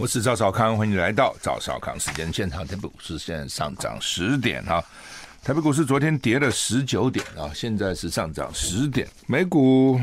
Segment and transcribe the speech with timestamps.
[0.00, 2.66] 我是赵少康，欢迎来到赵少康时间现场。
[2.66, 4.82] 台北股市现在上涨十点啊，
[5.44, 9.06] 台北股市昨天跌了十九点啊，现在是上涨十点。
[9.26, 10.00] 美股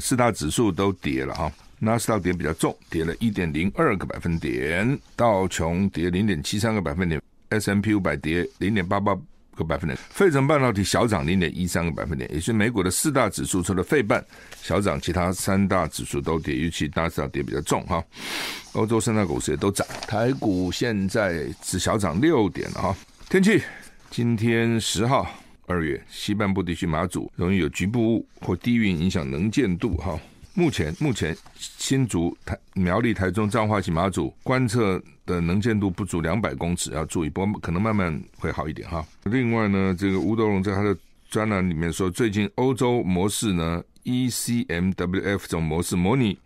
[0.00, 7.20] 四大指数都跌了哈，纳斯达克跌比较重，跌了一点零二个百分点，道琼跌零点七三个百分点
[7.50, 9.14] ，S M P 五百跌零点八八
[9.54, 14.24] 个百分点，费城半导体小涨零点一三个百分点，也是美股的四大指数，除了费半
[14.60, 18.02] 小涨，其他三大指数都跌，尤其纳斯达克跌比较重哈。
[18.72, 22.96] 欧洲三大股市也都涨，台股现在只小涨六点了哈。
[23.28, 23.62] 天气，
[24.10, 25.26] 今天十号
[25.66, 30.18] 二月，西半部地区马祖容易有局部雾或低云影响能见度哈。
[30.56, 39.04] 目前目前新竹、台苗栗、台中、彰化及马祖观测的能见度不足两百公尺，要注意，不过可能慢慢会好一点哈。
[39.24, 40.96] 另外呢，这个吴德荣在他的
[41.28, 46.38] 专栏里面说，最近欧洲模式呢，ECMWF 这种模式模拟，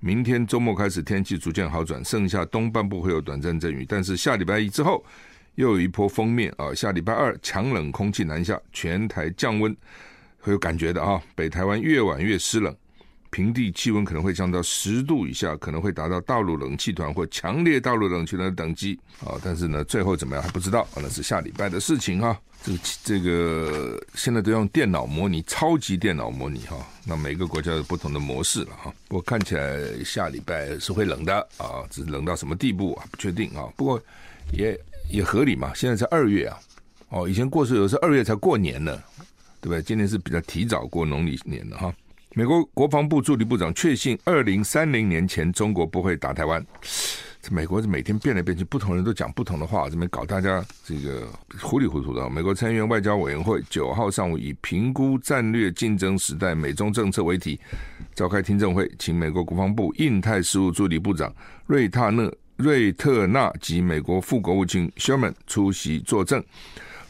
[0.00, 5.04] 明天周末开始天气逐渐好转，剩下东半部会有短暂阵雨，但是下礼拜一之后
[5.56, 9.76] 又有一波锋面啊，下礼拜二强冷空气南下，全台降温
[10.38, 12.74] 会有感觉的啊，北台湾越晚越湿冷。
[13.32, 19.40] 平地气温可能会降到十度以下，可能会达到大陆冷气团或强烈大陆冷气团的等级啊！
[19.42, 22.38] 但是呢，最后怎么样还不知道，那是下礼拜的事情哈。
[22.62, 26.76] 这个这个现在都用电脑模拟，超级电脑模拟哈。
[27.06, 28.92] 那每个国家有不同的模式了哈。
[29.08, 33.04] 不过看起来下礼拜是会冷的啊，只是冷到什么地步啊？
[33.10, 33.64] 不确定啊。
[33.76, 34.00] 不过
[34.52, 34.78] 也
[35.10, 36.58] 也合理嘛，现在才二月啊，
[37.08, 39.02] 哦，以前过去有时候二月才过年呢，
[39.58, 39.82] 对不对？
[39.82, 41.92] 今年是比较提早过农历年的哈。
[42.34, 46.64] 美国国防部助理部长确信，二零三零年前中国不会打台湾。
[47.42, 51.28] 这美国是每天变来变去，不同人都讲不同的话，这边搞大家这个
[51.60, 52.30] 糊里糊涂的。
[52.30, 57.60] 美国参议院外交委员会九号上午以“评估战略竞争时代美中政策”为题
[58.14, 61.30] 召开听证会，请美国国防部印太事务助理部长
[61.66, 66.42] 瑞塔纳瑞特纳及美国副国务卿 Sherman 出席作证。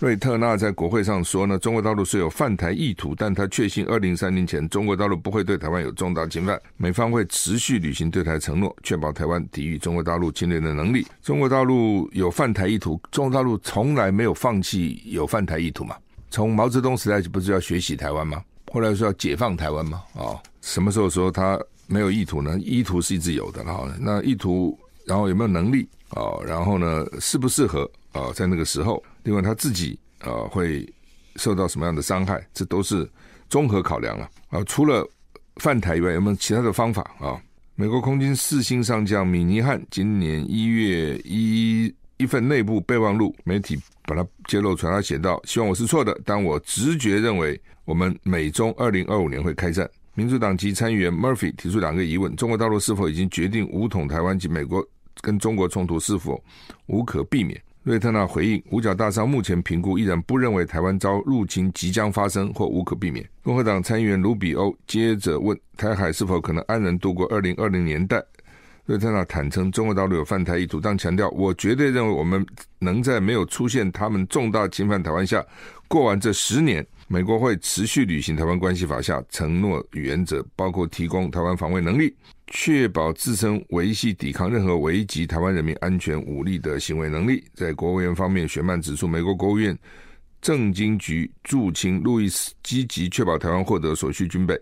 [0.02, 11.06] 瑞特纳在国会上说呢，中国大陆是有犯台意图，但他确信二零三零前中国大陆不会对台湾有重大侵犯，美方会持续履行对台承诺，确保台湾抵御中国大陆侵略的能力。
[11.22, 15.94] 中国大陆有犯台意图，中国大陆从来没有放弃有犯台意图嘛？
[16.32, 18.42] 从毛泽东时代就不是要学习台湾吗？
[18.72, 20.02] 后来说要解放台湾吗？
[20.16, 22.58] 啊，什么时候说他没有意图呢？
[22.58, 24.76] 意图是一直有的，然后那意图，
[25.06, 26.42] 然后有没有能力啊？
[26.44, 28.32] 然后呢，适不适合啊？
[28.34, 29.00] 在那个时候。
[29.22, 30.86] 另外，他自己呃会
[31.36, 32.44] 受到什么样的伤害？
[32.52, 33.08] 这都是
[33.48, 34.62] 综合考量了啊。
[34.64, 35.08] 除了
[35.56, 37.40] 犯台以外，有没有其他的方法啊？
[37.74, 54.86] 美国空军四星上将米尼汉今年一月一一份内部备忘录，媒体把它揭露出来，他写道：“希望我是错的，但我直觉认为，我们美中二零二五年会开战。”民主党籍参议员 Murphy 提出两个疑问：中国大陆是否已经决定武统台湾及美国
[55.22, 56.42] 跟中国冲突是否
[56.86, 57.60] 无可避免？
[57.84, 63.28] 瑞特纳回应：五角大厦目前评估依然不认为台湾遭入侵即将发生或无可避免。
[63.42, 68.22] 共和党参议员卢比欧接着问：台海是否可能安然度过二零二零年代？
[68.84, 72.46] 瑞特纳坦称中国大陆有犯台意图，但强调：我绝对认为我们
[72.78, 75.44] 能在没有出现他们重大侵犯台湾下
[75.88, 76.86] 过完这十年。
[77.12, 87.44] 美国会持续履行台湾关系法下承诺原则，包括提供台湾防卫能力，确保自身维系抵抗任何危及台湾人民安全武力的行为能力。
[87.52, 89.78] 在国务院方面，雪曼指出，美国国务院
[90.40, 94.58] 政经局驻青路易斯积极确保台湾获得所需军备。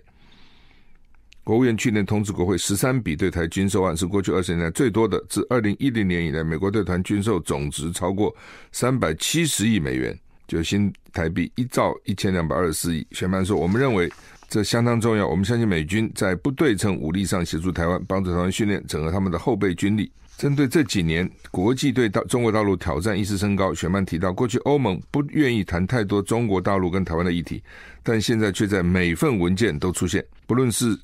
[1.45, 5.25] 国务院去年通知国会，十三笔对台军售案是过去二十年来最多的。
[5.29, 8.35] 自二零一零年以来，美国对台军售总值超过
[8.73, 10.19] 三百七十亿美元。
[10.51, 13.07] 就新台币一兆一千两百二十四亿。
[13.13, 14.13] 雪曼说：“我们认为
[14.49, 15.25] 这相当重要。
[15.25, 20.11] 我们相信美军在不对称武力上协助台湾，帮助台湾训练、整合他们的后备军力。
[20.37, 27.63] 针对这几年国际对大中国大陆挑战意识升高，雪曼提到，过去欧盟不愿意谈太多中国大陆跟台湾的议题，
[28.03, 30.99] 但现在却在每份文件都出现，不论是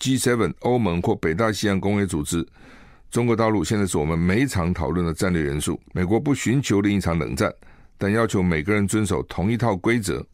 [0.00, 2.46] G7、欧盟或北大西洋公约组织，
[3.10, 5.78] 中国大陆现在是我们每场讨论的战略元素。
[5.92, 7.52] 美国不寻求另一场冷战。”
[7.98, 10.24] 但要求每个人遵守同一套规则。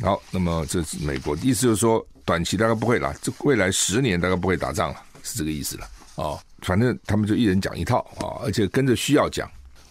[0.00, 5.88] 好，那么这是美国意思，就是说短期大概不会啦，这未来十年大概不会打仗了，是这个意思了。
[6.16, 9.48] 哦，反正他们就一人讲一套啊，而且跟着需要讲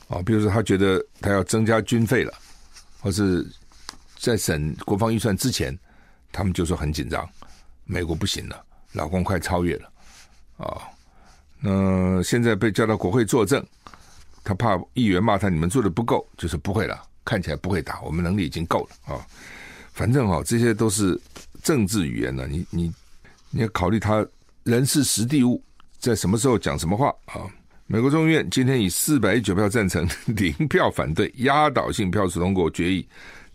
[0.07, 0.21] 啊。
[0.25, 2.33] 比如说他觉得他要增加军费了，
[2.99, 3.45] 或是
[4.17, 5.77] 在审国防预算之前，
[6.31, 7.27] 他们就说很紧张，
[7.85, 9.91] 美国不行了，老公快超越了
[10.57, 10.81] 啊。
[11.59, 13.65] 那现在被叫到国会作证，
[14.43, 19.25] 他怕议员骂他，你们做的不够，就是不会了，看起来不会打，我们能力已经够了啊。
[19.93, 21.19] 反正哦，这些都是
[21.63, 22.93] 政治语言呢，你你
[23.49, 24.25] 你要考虑他
[24.63, 25.61] 人事时地物，
[25.99, 27.45] 在什么时候讲什么话啊？
[27.87, 33.05] 美国众议院今天以四百一十九票赞成、零票反对，压倒性票数通过决议，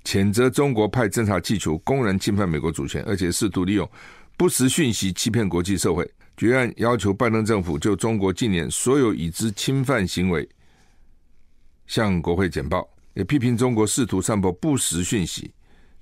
[0.05, 3.91] 谴责中国派侦察气球公然侵犯美国主权，而且试图利用
[4.37, 6.07] 不实讯息欺骗国际社会。
[6.37, 10.47] 决案要求拜登政府就中国近年所有已知侵犯行为
[11.87, 12.87] 向国会简报，
[13.17, 15.51] 也批评中国试图散播不实讯息。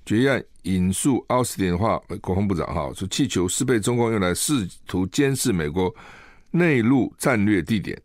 [0.05, 5.93] 决议案引述奥斯汀的话，国防部长哈说，气球是被中共用来试图监视美国
[6.51, 7.99] 内陆战略地点。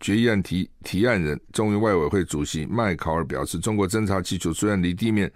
[0.00, 5.30] 决议案提提案人中院外委会主席麦考尔表示，中国侦察气球虽然离地面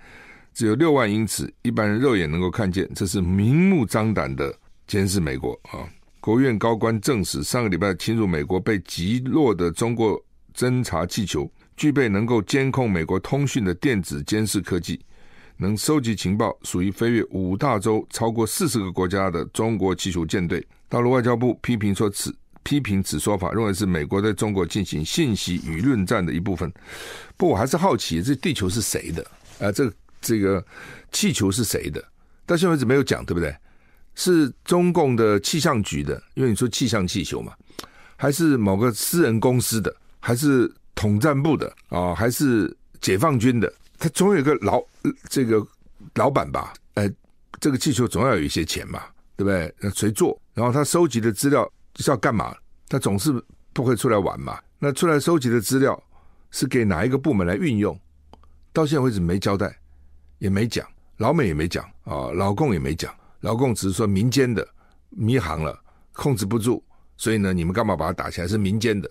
[0.54, 4.56] 只有六万英尺，一般人肉眼能够看见，这是明目张胆的
[4.86, 5.84] 监视美国啊！
[6.20, 10.20] 国务院高官证实，上个礼拜侵入美国被击落的中国
[10.54, 15.00] 侦察气球，具备能够监控美国通讯的电子监视科技。
[15.58, 20.62] 能收集情报，属于飞越五大洲、超过四十个国家的中国气球舰队。
[20.88, 26.70] 大陆外交部批评说此批评此说法，认为是美国在中国进行信息舆论战的一部分。
[27.36, 29.26] 不我还是好奇，这地球是谁的？
[29.58, 29.90] 啊，这
[30.20, 30.62] 这个
[31.10, 32.04] 气球是谁的？
[32.44, 33.56] 到现在为止没有讲，对不对？
[34.14, 37.52] 是中共的气象局的，因为你说气象气球嘛，
[38.16, 43.72] 还是某个私人公司的，还是统战部的啊，还是解放军的？
[43.98, 44.82] 他总有一个老
[45.28, 45.64] 这个
[46.14, 46.74] 老板吧？
[46.94, 47.08] 哎，
[47.60, 49.00] 这个气球总要有一些钱嘛，
[49.36, 49.72] 对不对？
[49.78, 50.36] 那谁做？
[50.54, 52.56] 然后他收集的资料是要干嘛？
[52.88, 53.32] 他总是
[53.72, 54.58] 不会出来玩嘛。
[54.78, 56.02] 那出来收集的资料
[56.50, 57.98] 是给哪一个部门来运用？
[58.72, 59.74] 到现在为止没交代，
[60.38, 60.86] 也没讲，
[61.18, 64.66] 老美也没讲啊，老共也没讲，老共只是说民间的
[65.10, 65.78] 迷航了，
[66.12, 66.82] 控制不住，
[67.16, 68.48] 所以呢，你们干嘛把它打起来？
[68.48, 69.10] 是民间的，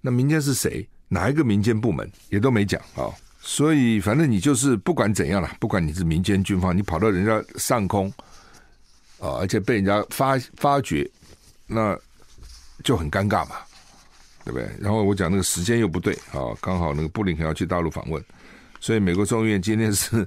[0.00, 0.88] 那民间是谁？
[1.14, 3.06] 哪一个民间部门也都没讲啊。
[3.46, 8.10] 所以，反正你就是不管怎样了，不管你是民间军方，你跑到人家上空，
[9.20, 11.06] 啊，而且被人家发发觉，
[11.66, 11.94] 那
[12.82, 13.56] 就很尴尬嘛，
[14.46, 14.66] 对不对？
[14.80, 18.24] 然后我讲那个时间又不对啊，刚好那个布林肯要去大陆访问，
[18.80, 20.26] 所以美国众议院今天是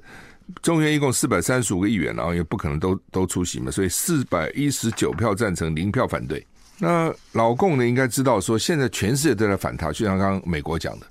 [0.61, 6.45] 众议院一共四百三十五个议员，然后也不可能都都出席嘛，所以四百一十九票赞成，零票反对。
[6.79, 11.05] 那老共呢，应该知道说，现在全世界都在反他，就像刚刚美国讲的。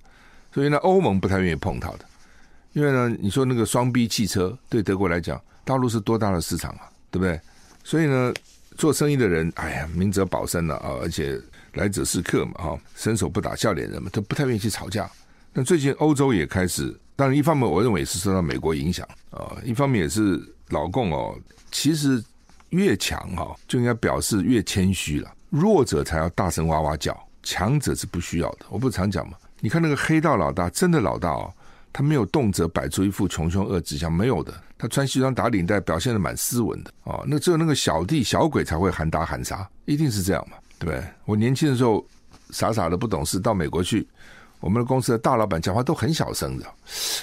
[0.52, 2.00] 所以呢，欧盟不太愿意碰它的，
[2.72, 7.38] 因为呢，你说那个双 B 汽车对德国来讲，大陆是多大的市场啊，对不对？
[7.84, 8.32] 所以呢，
[8.78, 11.38] 做生意的人，哎呀，明哲保身了啊，而且
[11.74, 15.10] 来者是客嘛，哈，伸手不打笑脸人嘛，都不太愿意去吵架。
[15.52, 20.40] 但最近欧洲也开始，当然一方面我认为是受到美国影响啊，一方面也是
[20.70, 21.36] 老共哦，
[21.70, 22.22] 其实
[22.70, 28.66] 越强哈就应该表示越谦虚了，弱者才要大声哇哇叫，强者是不需要的。
[28.68, 29.36] 我不常讲嘛。
[29.60, 31.52] 你看那个黑道老大，真的老大哦，
[31.92, 34.52] 他没有动辄摆出一副穷凶恶极相，没有的。
[34.76, 37.24] 他穿西装打领带，表现得蛮斯文的哦。
[37.26, 41.02] 那只有那个小弟小鬼才会喊打喊杀，一定是这样嘛，对不对？
[41.24, 42.06] 我年轻的时候
[42.50, 44.06] 傻傻的不懂事，到美国去，
[44.60, 46.66] 我们的公司的大老板讲话都很小声的，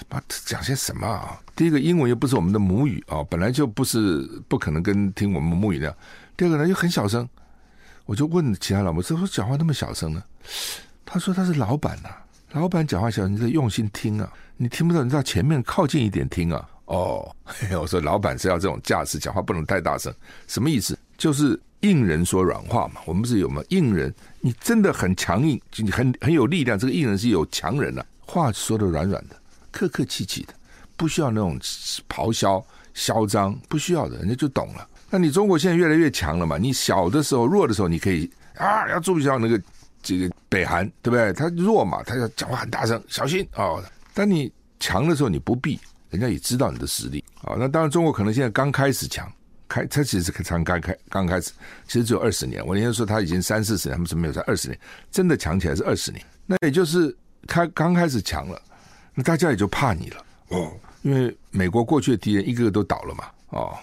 [0.09, 1.39] 妈讲些什么啊？
[1.55, 5.95] 第一个英文又不是我们的母语啊，本来就不是不可能跟听我们母语那样。
[6.35, 7.29] 第二个呢又很小声，
[8.05, 10.23] 我就问其他老板，怎么讲话那么小声呢？
[11.05, 12.09] 他说他是老板呐、
[12.51, 14.31] 老板讲话小，你得用心听啊！
[14.57, 16.69] 你听不到，你到前面靠近一点听啊！
[16.85, 17.35] 哦，
[17.79, 20.13] 我说老板是要这种架势，讲话不能太大声，
[20.47, 20.97] 什么意思？
[21.17, 23.01] 就是硬人说软话嘛。
[23.05, 23.63] 我们不是有吗？
[23.69, 26.77] 硬人，你真的很强硬，你很很有力量。
[26.77, 29.35] 这个硬人是有强人啊，话说的软软的，
[29.71, 30.53] 客客气气的，
[30.97, 31.57] 不需要那种
[32.09, 34.87] 咆哮嚣张，不需要的，人家就懂了。
[35.13, 36.57] 那你中国现在越来越强了嘛？
[36.57, 39.61] 你小的时候弱的时候，你可以啊，要注意一下那个。
[40.05, 41.31] 这个北韩对不对？
[41.31, 43.81] 他弱嘛，他要讲话很大声，小心哦。
[44.13, 45.79] 当你强的时候，你不必，
[46.09, 47.55] 人家也知道你的实力啊、哦。
[47.57, 49.31] 那当然，中国可能现在刚开始强，
[49.69, 51.51] 开他其实才刚开刚开始，
[51.87, 52.61] 其实只有二十年。
[52.67, 54.77] 我人家说他已经三四十年，他们是没有在二十年，
[55.09, 56.21] 真的强起来是二十年。
[56.45, 57.15] 那也就是
[57.47, 58.61] 开刚开始强了，
[59.13, 60.69] 那大家也就怕你了哦。
[61.03, 63.73] 因为美国过去的敌人一个个都倒了嘛哦。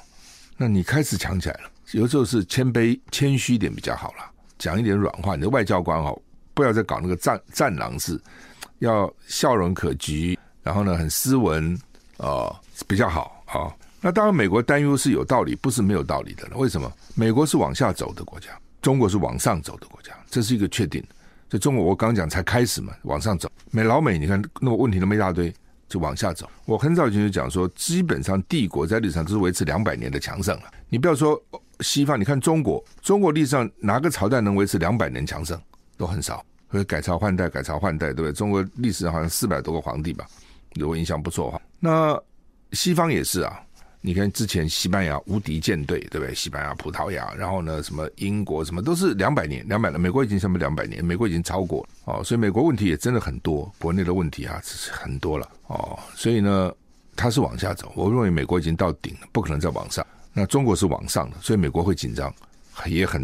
[0.62, 4.30] 那你开始强起来了，有时候是谦卑谦虚一点比较好了。
[4.58, 6.20] 讲一点软话，你的外交官哦，
[6.52, 8.20] 不要再搞那个战战狼式，
[8.80, 11.74] 要笑容可掬，然后呢很斯文
[12.18, 12.54] 哦，
[12.86, 13.74] 比较好啊。
[14.02, 16.58] 那当然，美国担忧是有道理，不是没有道理的了。
[16.58, 16.92] 为什么？
[17.14, 18.48] 美国是往下走的国家，
[18.82, 21.02] 中国是往上走的国家，这是一个确定。
[21.48, 23.50] 就中国，我刚刚讲才开始嘛，往上走。
[23.70, 25.50] 美老美，你看那么问题那么一大堆，
[25.90, 26.48] 就往下走。
[26.64, 30.70] 我很早以前就讲说，基本上帝国在历史上都是维持两百年的强盛了。
[30.88, 31.38] 你不要说
[31.80, 35.60] 西方，你看中国，中国历史上哪个朝代能维持两百年强盛？
[35.98, 38.32] 都很少，会改朝换代，改朝换代，对不对？
[38.32, 40.24] 中国历史上好像四百多个皇帝吧，
[40.76, 41.60] 如果印象不错的话。
[41.80, 42.18] 那
[42.72, 43.60] 西方也是啊。
[44.02, 46.34] 你看之前西班牙无敌舰队，对不对？
[46.34, 50.00] 西班牙、葡萄牙，然后呢，什么英国，什么都是两百年，两百年。
[50.00, 51.04] 美国已经什么两百年？
[51.04, 55.98] 美国已经超过哦，所以美国问题也真的很多，国内的问题啊，是很多了哦。
[56.14, 56.72] 所以呢，
[57.14, 57.92] 它是往下走。
[57.94, 60.06] 我认为美国已经到顶了，不可能再往上。
[60.32, 62.32] 那中国是往上的，所以美国会紧张，
[62.86, 63.22] 也很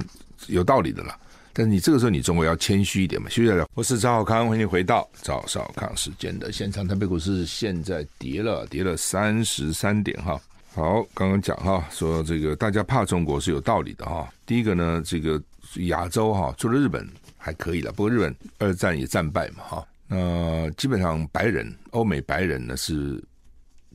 [0.48, 1.18] 有道理的了。
[1.54, 3.30] 但是你这个时候，你中国要谦虚一点嘛。
[3.30, 6.86] 休息了，我是赵少康，欢迎回到赵少康时间的现场。
[6.86, 10.38] 台北股市现在跌了，跌了三十三点哈。
[10.76, 14.30] 好，刚刚讲哈，说这个大家怕中国是有道理的哈。
[14.44, 15.42] 第一个呢，这个
[15.86, 19.88] 亚洲哈，除了日本还可以了，不过日本二战也战败嘛哈。
[20.06, 23.24] 那基本上白人、欧美白人呢是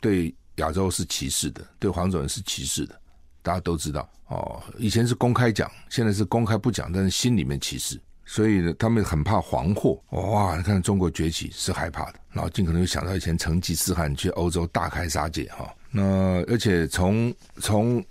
[0.01, 2.99] 对亚洲是歧视的，对黄种人是歧视的，
[3.43, 4.59] 大家都知道哦。
[4.79, 10.01] 以前是公开讲，现在是公开不讲，但是心里面歧视，所以呢，他们很怕黄祸。
[10.09, 15.71] 哇，你看中国崛起是害怕的，然后尽可能就想到以前成吉思汗去欧洲大开杀戒哈。
[15.91, 18.03] 那而且从从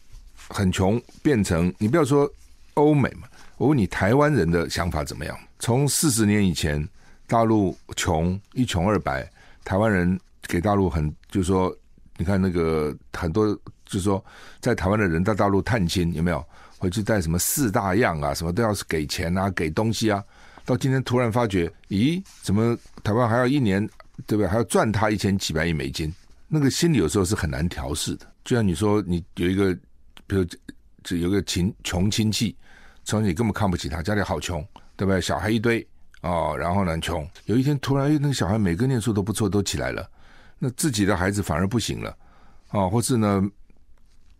[0.48, 2.30] 很穷变成你不要说
[2.74, 5.36] 欧美嘛，我问你台湾人的想法怎么样？
[5.58, 6.86] 从四十年以前
[7.26, 9.28] 大陆穷一穷二白，
[9.64, 11.74] 台湾人给大陆很就是说，
[12.16, 13.46] 你看那个很多
[13.86, 14.24] 就是说
[14.60, 16.44] 在台湾的人到大陆探亲有没有？
[16.78, 20.24] 回去带什么四大样啊，什么都要给钱啊，给东西啊。
[20.64, 23.86] 到今天突然发觉，咦，怎么台湾还要一年
[24.26, 24.48] 对不对？
[24.48, 26.10] 还要赚他一千几百亿美金？
[26.52, 29.72] 那个心理有时候是很难调试的，就像你说，你有一个，
[30.26, 30.44] 比如
[31.04, 32.56] 这有个亲穷亲戚，
[33.04, 34.60] 从你根本看不起他，家里好穷，
[34.96, 35.20] 对不对？
[35.20, 35.86] 小孩一堆
[36.22, 40.10] 哦，然后呢穷，有一天突然，那个小孩每个念书都不错，都起来了，
[40.58, 42.16] 那自己的孩子反而不行了，
[42.72, 43.48] 哦，或是呢，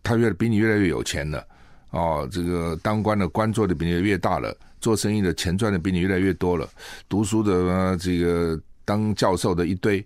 [0.03, 1.47] 他越比你越来越有钱了，
[1.91, 6.69] 哦，这个当官的官做的比你越大了，做生意的钱赚的比你越来越多了，
[7.07, 10.05] 读书的这个当教授的一堆。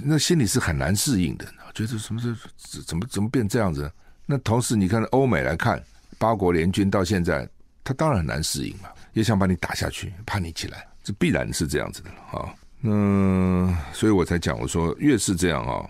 [0.00, 3.90] 那心里是很难适应的，觉得什么这怎么怎么变这样子？
[4.26, 5.82] 那同时你看欧美来看，
[6.18, 7.48] 八国联军到现在，
[7.82, 12.54] 他当然很难适应嘛，也想把你打下去，怕你起来，这必然是这样子的啊。
[12.80, 15.84] 那所以我才讲，我说越是这样啊，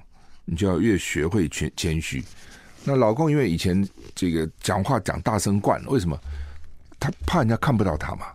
[0.46, 2.24] 你就要越学会谦谦虚。
[2.84, 6.18] 那老公因为以前这个讲话讲大声惯了，为什么？
[6.98, 8.26] 他怕人家看不到他嘛，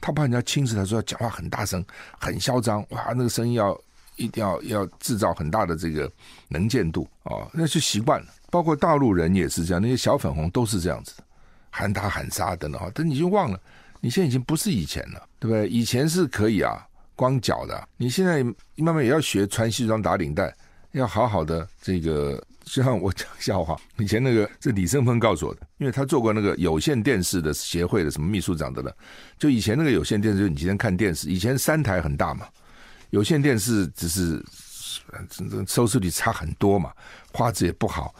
[0.00, 1.84] 他怕人家轻视他，说要讲话很大声，
[2.18, 3.80] 很嚣张，哇，那个声音要。
[4.16, 6.10] 一定要要制造很大的这个
[6.48, 8.26] 能见度哦，那是习惯了。
[8.50, 11.14] 包括大陆人也是这样，那些小粉红都是这样子，
[11.70, 12.90] 喊打喊杀等等哈。
[12.94, 13.60] 但你就忘了，
[14.00, 15.68] 你现在已经不是以前了，对不对？
[15.68, 17.88] 以前是可以啊，光脚的。
[17.96, 18.42] 你现在
[18.76, 20.54] 慢慢也要学穿西装打领带，
[20.92, 22.42] 要好好的这个。
[22.64, 28.96] 就像我讲笑话，以前那个是李胜峰告诉我的，因为他做过那个有线电视的协会的什么秘书长的了。
[29.36, 32.46] 就以前那个有线电视，就你今天看电视，以前三台很大嘛。
[33.12, 34.42] 有线电视只是
[35.66, 36.90] 收视率差很多嘛，
[37.30, 38.14] 画质也不好，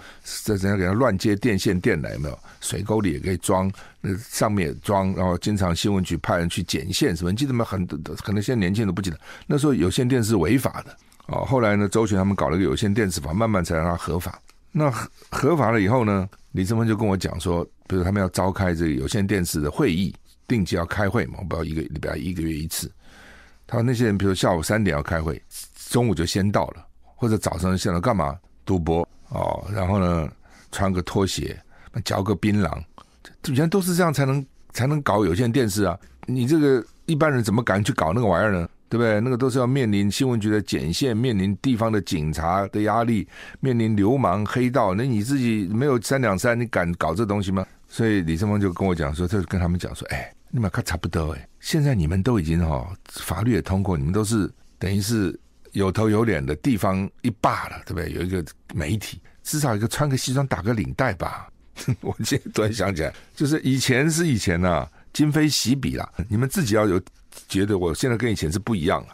[0.44, 2.38] 这人家给他乱接电线电缆有没有？
[2.60, 3.72] 水沟里也可以装，
[4.02, 7.30] 那上面也装，然后经常新闻局派人去剪线什么？
[7.30, 7.64] 你记得吗？
[7.64, 10.94] 很多可能现在年轻人都不记得，那时候有线电视违法的
[11.26, 11.42] 哦。
[11.42, 14.38] 后来呢，周旋他们搞了个有线电视法，慢慢才让它合法。
[14.70, 14.90] 那
[15.30, 20.14] 合法了以后呢，李正峰就跟我讲说，比如他们要召开这个有线电视的会议，
[20.46, 22.90] 定期要开会嘛，我不知道一个礼拜一个月一次。
[23.72, 25.42] 他说那些人，比如下午三点要开会，
[25.88, 26.86] 中午就先到了，
[27.16, 28.38] 或者早上先到干嘛？
[28.66, 29.00] 赌博
[29.30, 30.30] 哦，然后呢，
[30.70, 31.58] 穿个拖鞋，
[32.04, 32.78] 嚼个槟榔，
[33.48, 35.98] 以前都是这样才能才能搞有线电视啊！
[36.26, 38.68] 你这个一般人怎么敢去搞那个玩意儿呢？
[38.90, 39.18] 对不对？
[39.22, 43.26] 那个都是要面临新闻局的检线，面临地方的警察的压力，
[43.60, 44.92] 面临流氓黑道。
[44.92, 47.66] 那你自己没有三两三，你敢搞这东西吗？
[47.88, 50.30] 所以李正峰就跟我讲说，他就跟他们讲说，哎。
[50.54, 54.50] 你们看差不多哎，现在你们都已经哈、哦，法律也通过，你们都是
[54.80, 55.38] 等于是
[55.70, 58.12] 有头有脸的地方一霸了，对不对？
[58.12, 61.48] 有一个媒体，至少一个穿个西装打个领带吧。
[62.02, 66.12] 我现在突然想起来，就是以前是以前呐、啊，今非昔比了。
[66.28, 67.00] 你们自己要有
[67.48, 69.08] 觉得，我现在跟以前是不一样了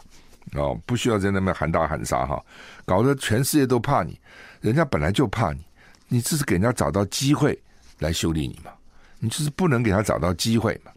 [0.59, 2.43] 哦，不需要在那边喊打喊杀哈，
[2.83, 4.19] 搞得全世界都怕你，
[4.59, 5.61] 人家本来就怕你，
[6.07, 7.57] 你只是给人家找到机会
[7.99, 8.71] 来修理你嘛，
[9.19, 10.91] 你就是不能给他找到机会嘛。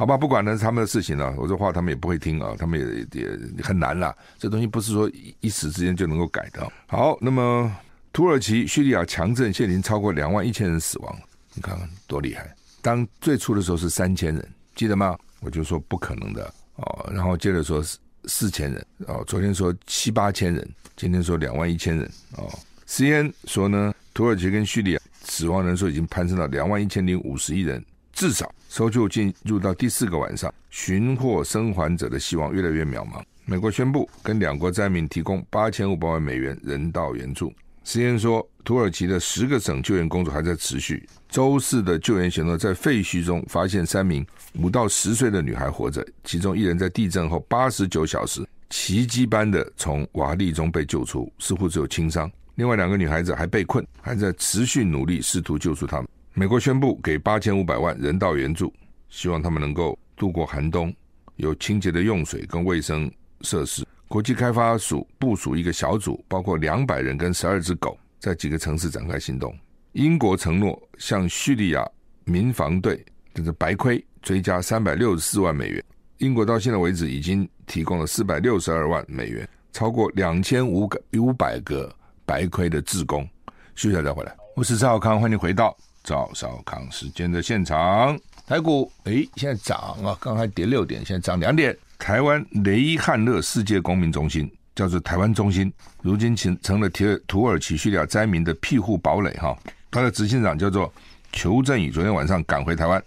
[0.00, 3.28] 好吧，不管那是他们的事情了，我这话他们也不会听啊，他们也也
[3.62, 4.16] 很难了。
[4.38, 6.66] 这东西不是说一时之间就能够改的。
[6.86, 7.70] 好，那么
[8.10, 11.14] 土耳其、叙利亚强震，现已经超过两万一千人死亡，
[11.52, 12.50] 你看看多厉害！
[12.80, 15.18] 当最初的时候是三千人，记得吗？
[15.40, 17.10] 我就说不可能的哦。
[17.12, 17.84] 然后接着说
[18.24, 20.66] 四千人哦，昨天说七八千人，
[20.96, 22.48] 今天说两万一千人哦。
[22.88, 33.20] CNN 说呢，土耳其跟叙利亚死亡人数已经攀升到两万一千零五十一人，至少搜救进入到第四个晚上，寻获生还者的希望越来越渺茫。
[33.44, 37.52] 美国宣布跟两国灾民提供八千五百万美元人道援助。
[37.82, 41.04] 时间说，土耳其的十个省救援工作还在持续。
[41.28, 44.24] 周四的救援行动在废墟中发现三名
[44.54, 52.30] 五到十岁的女孩活着，其中一人在地震后八十九小时奇迹般的从瓦砾中被救出，似乎只有轻伤。
[52.54, 56.06] 另外两个女孩子还被困，还在持续努力试图救出她们。
[56.32, 58.72] 美国宣布给八千五百万人道援助，
[59.08, 60.94] 希望他们能够度过寒冬，
[61.36, 63.10] 有清洁的用水跟卫生
[63.40, 63.84] 设施。
[64.06, 69.52] 国际开发署部署一个小组，包括两百人跟十二只狗，在几个城市展开行动。
[69.92, 71.84] 英国承诺向叙利亚
[72.24, 75.82] 民防队就是白盔追加三百六十四万美元。
[76.18, 81.92] 英国到现在为止已经提供了四百六十二万美元，超过两千五个五百个。
[82.24, 83.28] 白盔的自工，
[83.74, 84.32] 休息再回来。
[84.54, 88.18] 我是赵康，欢迎回到赵少康时间的现场。
[88.46, 91.76] 台股诶，现在涨啊，刚才跌六点，现在涨两点。
[91.98, 99.56] 台湾雷汉勒世界公民中心叫做台湾中心，如今成成了土土耳其叙利亚灾民的庇护堡垒哈。
[99.90, 100.92] 他的执行长叫做
[101.32, 103.02] 裘振宇，昨天晚上赶回台湾。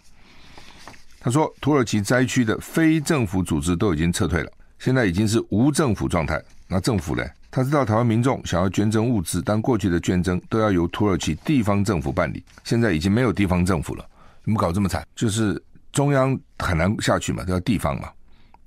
[1.19, 6.41] 他说，土耳其灾区的非政府组织都已经撤退了，现在已经是无政府状态。
[6.67, 7.23] 那政府呢？
[7.55, 14.03] 他知道台湾民众想要捐赠物资，但过去的捐赠都要由土耳其地方政府办理，现在已经没有地方政府了。
[14.43, 15.05] 怎么搞这么惨？
[15.15, 18.09] 就是中央很难下去嘛，都要地方嘛。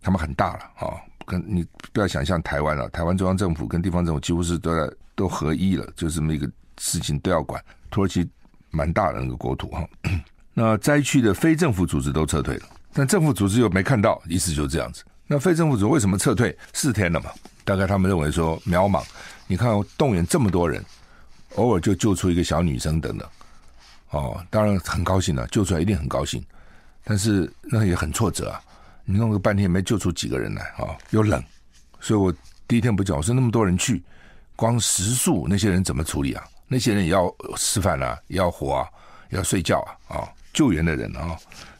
[0.00, 7.60] 他们很大了啊、哦，跟你不要想象台湾了，台湾中央政府跟地方政府几乎是都在都合一了，就这么一个事情都要管。
[7.90, 8.24] 土耳其
[8.70, 10.10] 蛮大的那个国土哈、哦，
[10.54, 15.02] 那灾区的非政府组织都撤退了，但政府组织又没看到，意思就是这样子。
[15.26, 16.56] 那非政府组为什么撤退？
[16.72, 17.30] 四天了嘛。
[17.64, 19.04] 大概他们认为说渺茫，
[19.48, 19.68] 你看
[19.98, 20.84] 动员这么多人，
[21.56, 23.28] 偶尔就救出一个小女生等等，
[24.10, 26.40] 哦，当然很高兴了，救出来一定很高兴，
[27.02, 28.62] 但是那也很挫折啊！
[29.04, 31.42] 你弄个半天没救出几个人来啊、又冷，
[31.98, 32.32] 所以我
[32.68, 34.00] 第一天不讲，我说那么多人去，
[34.54, 36.44] 光食宿那些人怎么处理啊？
[36.68, 38.88] 那些人也要吃饭啊，也要活啊，
[39.30, 41.36] 也要睡觉啊，啊、救援的人啊、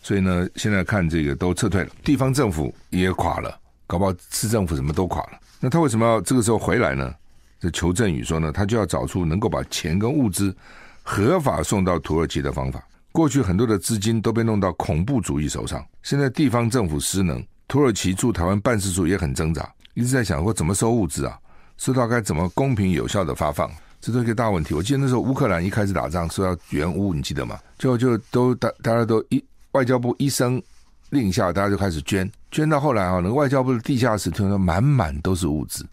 [0.07, 5.41] 所以呢，现在看这个都撤退了，地方政府也垮了，搞不好市政府什么都垮了。
[5.59, 7.13] 那他为什么要这个时候回来呢？
[7.59, 10.57] 这裘振宇说呢，他就要找出能够把钱跟物资
[11.03, 12.81] 合法送到土耳其的方法。
[13.11, 21.37] 过去很多的资金都被弄到恐怖主义手上，现在地方政府失能，土耳其驻台湾办事处也很挣扎，一直在想说怎么收物资啊，
[21.79, 23.69] 收到该怎么公平有效的发放，
[24.01, 24.73] 这都是个大问题。
[24.73, 27.59] 我记得那时候乌克兰一开始打仗说要援乌，你记得吗？
[27.77, 29.45] 就就都大大家都一
[29.77, 30.61] 外交部一声
[31.11, 32.31] 令下，大家就开始捐。
[32.51, 35.87] 捐到后来啊，那个外交部的地下室听说满满都是物资，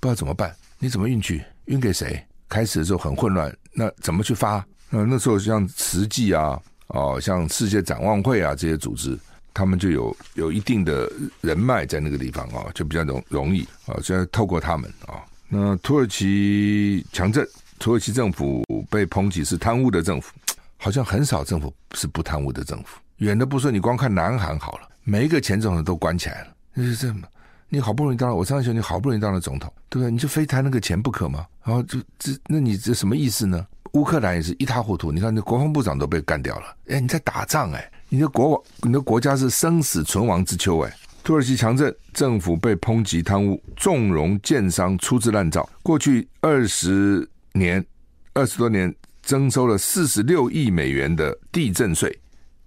[0.00, 0.52] 不知道怎么办？
[0.80, 1.40] 你怎么运去？
[1.66, 2.20] 运给谁？
[2.48, 4.66] 开始的时候很混乱，那怎么去发？
[4.90, 9.16] 那那时候像慈济啊，哦，像世界展望会啊这些组织，
[9.54, 11.08] 他们就有有一定的
[11.40, 15.22] 人脉在那个地方啊，就比较容容易啊，现在透过他们啊。
[15.48, 17.46] 那土耳其强震，
[17.78, 20.34] 土耳其政府被抨击是贪污的政府，
[20.76, 22.98] 好像很少政府是不贪污的政府。
[23.18, 24.88] 远的不说，你光看南韩好了。
[25.04, 27.22] 每一个前总统都关起来了，就是这么，
[27.68, 30.10] 你好不容易当了，我上次说你好不容易当了总统，对不对？
[30.10, 31.46] 你就非贪那个钱不可吗？
[31.64, 33.66] 然后就这，那你这什么意思呢？
[33.92, 40.92] 乌克兰也是一塌糊涂，你看那国防部长都被干掉了，哎，你在打仗哎，你的国王你的国家是生死存亡之秋哎。
[41.24, 47.84] 土耳其强震，政府被抨击贪污，纵容建商粗制滥造，过去二十年
[48.32, 52.18] 二十多年征收了四十六亿美元的地震税，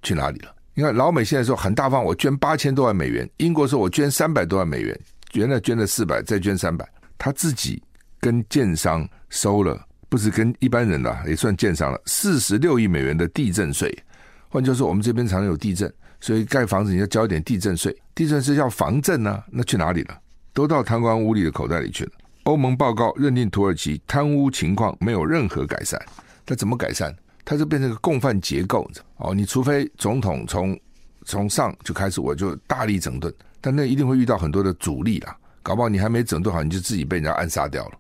[0.02, 0.56] 去哪里了？
[0.74, 3.30] 你看老美现在说很大方，我捐八千多万美元。
[3.38, 5.00] 英国说我捐三百多万美元，
[5.34, 6.88] 原来捐了四百，再捐三百。
[7.18, 7.84] 他自己
[8.20, 13.96] 跟建商收了，不是跟一般人的，也算建商了，四十六亿美元的地震税。
[14.48, 17.96] 换句话说，我们这边常常有地震，所以盖房子你要交一点地震税。
[18.16, 20.18] 地震税要防震呢、啊，那去哪里了？
[20.54, 22.12] 都到贪官污吏的口袋里去了。
[22.44, 26.02] 欧盟报告认定土耳其贪污情况没有任何改善，
[26.48, 27.16] 那怎么改善？
[27.44, 30.80] 它就变成一个共犯结构哦，你除非总统从
[31.26, 37.92] 从上就开始，我就大力整顿，但那一定会遇到很多的阻力啦，搞不好你还没整顿好，你就自己被人家暗杀掉了，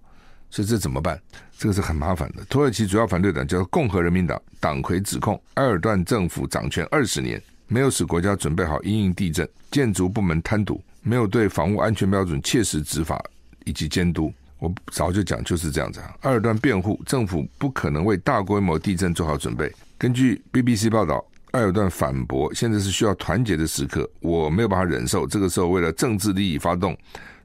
[0.49, 1.21] 所以这怎么办？
[1.57, 2.43] 这个是很麻烦的。
[2.45, 13.23] 土耳其主要反对党叫共和人民党，党魁指控埃尔段政府掌权二十年，没有使国家准备好因应地震，建筑部门贪渎，没有对房屋安全标准切实执法
[13.65, 14.33] 以及监督。
[14.61, 16.15] 我早就讲就是这样子啊！
[16.21, 19.73] 埃尔段辩护，政府不可能为大规模地震做好准备。
[19.97, 26.95] 根据 BBC 报道，埃尔段反驳：“现在是需要团结的时刻，我没有办法忍受这个时候为了政治利益发动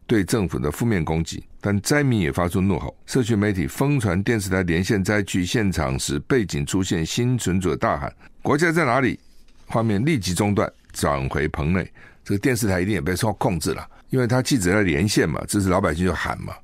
[0.07, 2.95] 对政府的负面攻击。”但灾民也发出怒吼。
[3.07, 9.19] 社区媒体疯传电视台连线灾区现场时，背景出现幸存者大喊：“国家在哪里？”
[9.67, 11.91] 画面立即中断，转回棚内。
[12.23, 16.55] 这个电视台一定也被受控制了，因为他记者在连线嘛，这是老百姓就喊嘛：“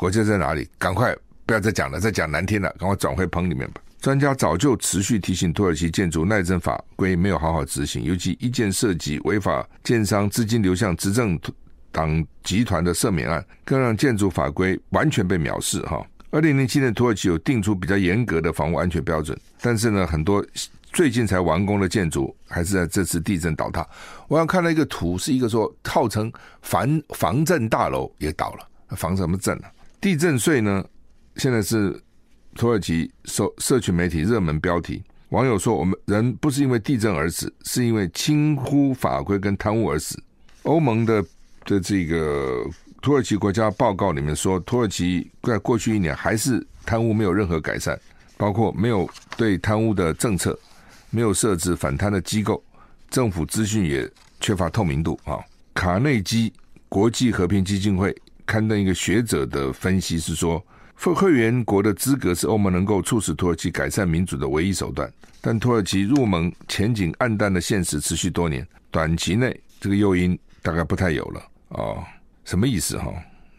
[0.00, 0.66] 国家在哪里？
[0.78, 11.38] 赶快不要再讲了，再讲难听了，赶快转回棚里面吧。”专家早就持续提醒土耳其建筑耐震法规没有好好执行，尤其一件涉及违法建商资金流向执政
[11.92, 15.82] 党集团的赦免案，更让建筑法规完全被藐视。
[15.82, 20.42] 哈，二零零七年土耳其有定出比较严格的房屋安全标准，但是呢，很多
[20.94, 23.86] 最近才完工的建筑还是在这次地震倒塌。
[24.28, 26.32] 我想看到一个图，是一个说号称
[26.62, 29.64] 防防震大楼也倒了，防什么震呢？
[30.00, 30.84] 地震税呢？
[31.36, 32.00] 现在是。
[32.56, 40.20] 土耳其社社群媒体热门标题，网友说：“我们人不是因为地震而死，是因为轻忽法规跟贪污而死。”
[40.64, 41.24] 欧盟的
[41.64, 42.66] 的这个
[43.00, 47.98] 土耳其国家报告里面说，土耳其在过去一年还是贪污没有任何改善，
[48.36, 50.58] 包括没有对贪污的政策，
[51.10, 52.62] 没有设置反贪的机构，
[53.10, 54.10] 政府资讯也
[54.40, 55.38] 缺乏透明度啊。
[55.72, 56.52] 卡内基
[56.88, 58.14] 国际和平基金会
[58.50, 60.60] 刊登一个学者的分析是说。
[60.96, 65.10] 会员国的资格是欧盟能够促使土耳其改善民主的唯一手段，
[65.40, 72.04] 但土耳其入盟前景黯淡的现实持续多年，短期内这个诱因大概不太有了哦。
[72.44, 73.10] 什么意思哈？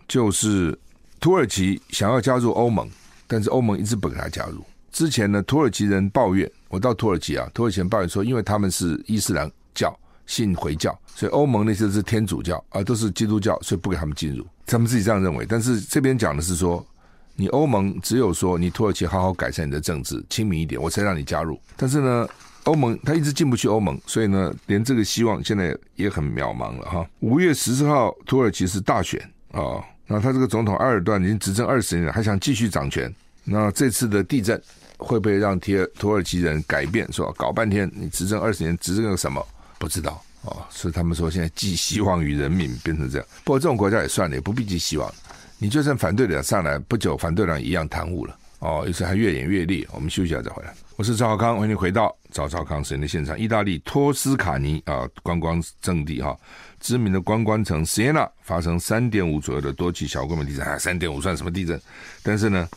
[0.07, 0.77] 就是
[1.19, 2.87] 土耳其想要加入欧盟，
[3.25, 4.63] 但是欧盟一直不给他加入。
[4.91, 14.45] 之前呢，土耳其人抱怨，我到土耳其啊，土耳其人抱怨说，因为他们是伊斯兰教，信回教，所以欧盟那些是天主教啊，都是基督教，所以不给他们进入。
[14.71, 16.85] 他们自己这样认为，但是这边讲的是说。
[17.33, 21.59] 你欧盟只有说你土耳其好好改善你的政治，亲民一点，我才让你加入。
[21.77, 22.27] 但是呢，
[22.65, 27.07] 欧盟他一直进不去欧盟，所以呢，连这个希望现在也很渺茫了哈。
[27.21, 29.19] 五月十四号，土耳其是大选
[29.53, 33.11] 啊，那他这个总统埃尔段已经执政二十年了，还想继续掌权。
[33.45, 34.61] 那这次的地震
[34.97, 37.11] 会不会让贴土耳其人改变？
[37.13, 39.43] 说搞半天你执政二十年，执政个什么？
[39.79, 40.65] 不知道哦。
[40.69, 43.27] 所以他们说现在寄希望于人民，变成这样。
[43.43, 45.11] 不过这种国家也算了，也不必寄希望。
[45.57, 49.87] 你就算反对党上来不久，反对党一样贪污了哦，有时还越演越烈。
[49.91, 50.73] 我们休息一下再回来。
[50.95, 53.39] 我是赵浩康，欢迎回到赵少康时间的现场。
[53.39, 56.37] 意大利托斯卡尼啊，观光胜地哈，
[56.79, 61.79] 知名的观光城 Siena 发生三点五左右的多起小规模地震，三点五算什么地震？
[62.21, 62.69] 但是呢，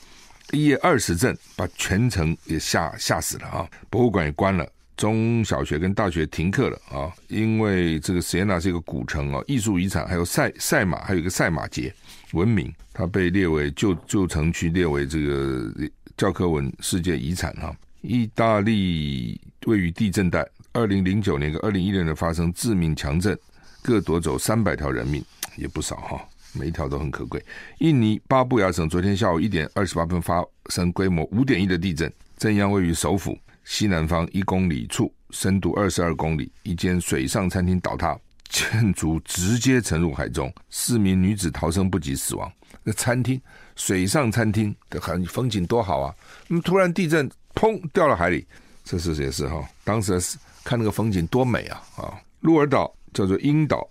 [0.53, 3.68] 一夜二十震把全城也吓吓死了啊！
[3.90, 11.92] 博物馆也关了，中小学跟大学停课了啊，因为这个 Siena 是一个古城哦，艺术遗产，还有赛赛马，还有一个赛马节。
[12.33, 15.72] 文明，它被列为旧旧城区列为这个
[16.16, 17.74] 教科文世界遗产哈。
[18.02, 23.38] 意大利位于地震带，二零零九年跟二零一六年发生致命强震，
[23.83, 25.24] 各夺走三百条人命，
[25.57, 27.42] 也不少哈，每一条都很可贵。
[27.78, 38.18] 印尼巴布亚省昨天下午一点二十八分发生规模五点一的地震，震央位于首府西南方一公里处，深度二十二公里，一间水上餐厅倒塌。
[38.50, 42.53] 建筑直接沉入海中，四名女子逃生不及死亡。
[42.85, 43.40] 那餐厅，
[43.74, 46.14] 水上餐厅的很风景多好啊！
[46.46, 48.46] 那么突然地震，砰，掉了海里，
[48.85, 49.66] 这是也是哈。
[49.83, 50.20] 当时
[50.62, 52.14] 看那个风景多美啊啊！
[52.40, 53.88] 鹿儿岛叫做樱岛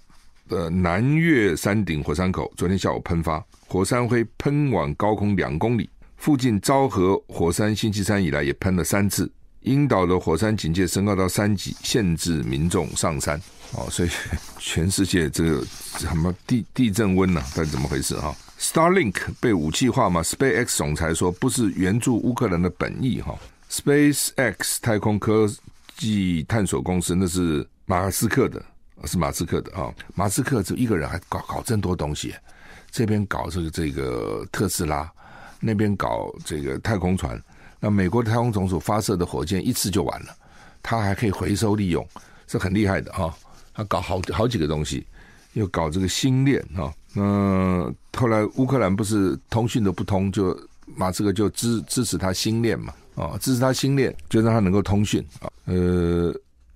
[0.48, 5.90] 的南岳山顶火山口，昨天下午喷发，火山灰喷往高空两公里。
[6.16, 9.30] 附近昭和火山星期三以来也喷了三次。
[9.64, 13.40] 樱岛的火山警戒升高到三级，限制民众上山。
[13.74, 14.10] 哦，所以
[14.60, 15.66] 全世界这个
[15.98, 17.48] 什么地地震温呢、啊？
[17.56, 23.36] 到底怎么回事哈？Starlink 被武器化吗？SpaceX 总裁说不是援助乌克兰的本意哈。
[23.72, 25.52] SpaceX 太空科
[25.96, 28.64] 技探索公司那是马斯克的，
[29.06, 29.92] 是马斯克的哈。
[30.14, 32.36] 马斯克就一个人还搞搞这么多东西，
[32.92, 35.12] 这边搞这个这个特斯拉，
[35.60, 37.42] 那边搞这个太空船。
[37.84, 40.34] 那美国的太空总署发射的火箭一次就完了，
[40.82, 42.08] 它还可以回收利用，
[42.48, 43.36] 是很厉害的哈。
[43.74, 45.06] 他搞好好几个东西，
[45.52, 46.94] 又搞这个星链哈。
[47.14, 50.58] 那，后来乌克兰不是通讯都不通，就
[50.96, 55.52] 马斯克就支支持他星链嘛，啊，支持他星链，就让他能够通讯啊。
[55.66, 56.34] 呃，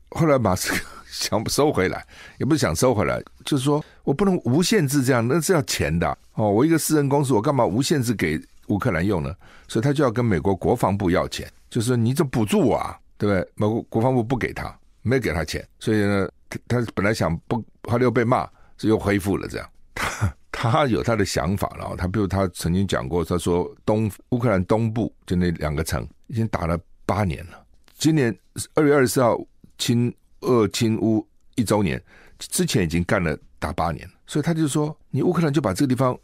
[0.09, 2.05] 后来马斯克想收回来，
[2.37, 6.51] 也不是想收回来，就是说我不能无限制这样，那是要钱的哦。
[6.51, 9.35] 我一个私人公司，我干嘛无限制给乌克兰用呢？
[9.67, 13.51] 所以他就要跟美国国防部要钱，就是你这补助我啊，对不对？
[13.55, 16.29] 美国国防部不给他，没给他钱，所以呢。
[16.49, 17.57] 他他本来想不，
[17.89, 19.69] 后来又被骂，是又恢复了这样。
[20.49, 21.93] 他他有他的想法了。
[21.97, 27.65] 他比如他曾经讲过，他说东乌克兰东部就那两个城已经打了八年了。
[27.97, 28.33] 今年
[28.75, 29.37] 二月二十四号
[29.77, 32.01] 亲俄亲乌一周年，
[32.39, 36.17] 之前已经干了打八年，所以他就说，你乌克兰就把这个地方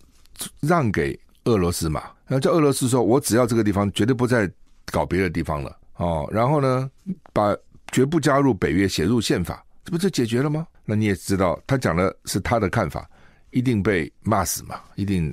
[0.62, 4.49] 让给俄罗斯嘛，然后叫俄罗斯说，我只要这个地方，绝对不再
[4.86, 6.29] 搞别的地方了哦。
[6.32, 6.89] 然后呢，
[7.32, 7.56] 把
[7.91, 10.65] 绝不加入北约写入宪法，这不就解决了吗？
[10.86, 13.10] 那你也知道，他讲的是他的看法。
[13.56, 14.82] 一定被骂死嘛？
[14.95, 15.32] 一定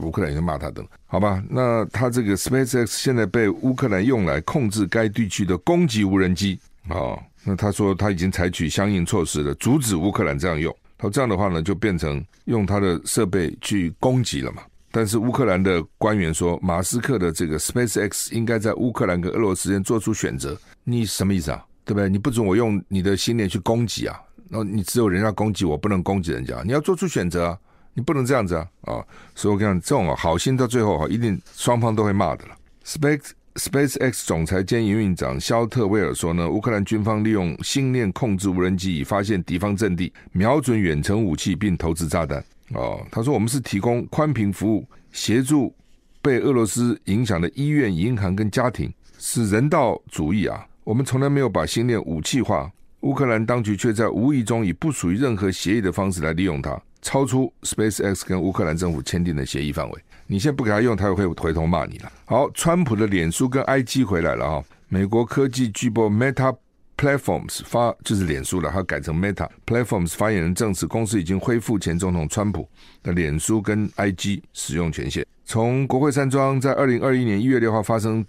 [0.00, 1.40] 乌克兰也骂他的，好吧？
[1.48, 7.16] 那他这个 SpaceX 现在被乌克兰用来控制该地区的攻击无人机啊。
[7.44, 10.76] 那他说他已经采取相应措施了，阻止乌克兰这样用。
[10.98, 14.62] 他这样的话呢，就变成用他的设备去攻击了嘛。
[14.90, 20.58] 但是乌克兰的官员说，马斯克的这个 SpaceX 应该在乌克兰跟俄罗斯之间做出选择。
[20.84, 21.64] 你什么意思啊？
[21.84, 22.08] 对不对？
[22.08, 24.18] 你不准我用你的心念去攻击啊？
[24.48, 26.62] 那你只有人家攻击我，不能攻击人家。
[26.64, 27.58] 你要做出选择啊，
[27.92, 29.04] 你不能这样子啊啊！
[29.34, 32.54] 所以我跟你讲，这种好心到最后哈，一定双方都会骂的了。
[32.84, 42.42] Space SpaceX 总裁兼营运长肖特威尔说呢，乌克兰军方利用星链控制无人机，以发现敌方阵地，瞄准远程武器，并投掷炸弹。
[42.74, 45.74] 哦，他说我们是提供宽频服务，协助
[46.22, 50.64] 被俄罗斯影响的医院、银行跟家庭，是人道主义啊。
[50.84, 52.70] 我们从来没有把星链武器化。
[53.00, 60.02] 乌克兰当局却在无意中以不属于任何协议的方式来利用它，超出 SpaceX 跟乌克兰政府签订的协议范围。
[60.26, 62.12] 你现在不给他用，他也会回头骂你了。
[62.26, 64.64] 好，川普的脸书跟 IG 回来了啊！
[64.88, 66.56] 美国科技巨擘 Meta
[66.96, 72.68] Platforms 发就是脸书了，它改成 Meta Platforms 发言人证实，公司已经恢复前总统川普
[73.02, 75.26] 的脸书跟 IG 使用权限。
[75.44, 78.24] 从国会山庄在二零二一年一月六号发生。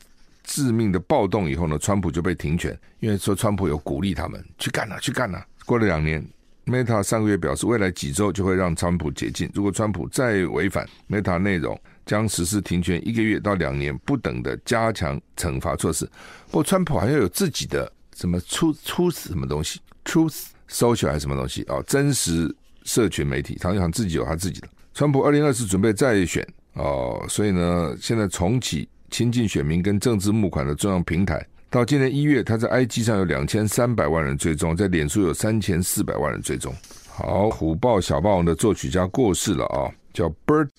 [0.46, 6.26] 致命的暴动以后呢，川普就被停权，因为说川普有鼓励他们去干了、去干了、过了两年
[6.70, 9.50] ，Meta 上个月表示，未来几周就会让川普解禁。
[9.54, 16.06] 如果川普再违反 Meta 内容，将实施停权一个月到两年不等的加强惩罚措施。
[16.48, 21.84] 不过，川普好像有自己的什么出出什么东西，Truth Social 还是什么东西、哦？
[21.88, 24.70] 真实社群媒体，他好像自己有他自己的。
[24.94, 28.88] 川普二零二四准备再选哦，所以呢，现在重启。
[29.12, 36.74] 亲近选民跟政治募款的重要平台，到今年一月，他在 IG 上有两千三百万人追踪，在脸书有三千四百万人追踪。
[37.08, 40.70] 好，虎豹小霸王的作曲家过世了啊，叫 Bert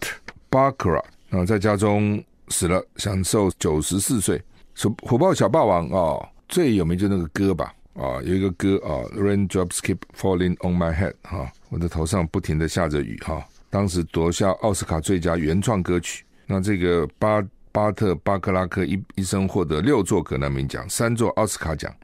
[0.51, 4.43] Bacharach，然后在家中死了，享寿九十四岁。
[4.75, 13.47] 说虎豹小霸王啊，最有名就那个歌吧啊，有一个歌啊，Raindrops Keep Falling on My Head 哈，我的头上不停的下着雨哈。
[13.69, 17.41] 当时夺下奥斯卡最佳原创歌曲，那这个巴。
[17.73, 21.95] 巴特巴克拉克一一生获得六座格莱美奖、三座奥斯卡奖，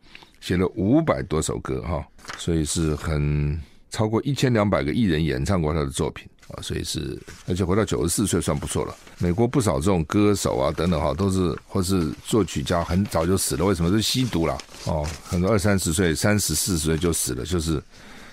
[0.41, 2.07] 写了五百多首歌哈，
[2.39, 8.95] 所以是很超过一千两百个艺人演唱过他的作品啊，所以是而且活到九十四岁算不错了。
[9.19, 13.91] 美国不少这种歌手啊等等哈，都是或是作曲家很早就死了，为什么？
[13.91, 17.83] 是吸毒了哦，很多二三十岁、三十四十岁就死了，就是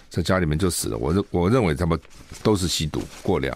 [0.10, 0.98] 在家里面就死了。
[0.98, 2.00] 我认我认为他们
[2.44, 3.56] 都是吸毒过量。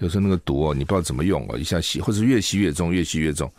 [0.00, 3.50] 有时候那个毒哦，你不知道怎么用哦，一下吸，或者越吸越重，越吸越重。